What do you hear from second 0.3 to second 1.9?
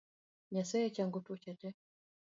Nyasye chango tuoche te.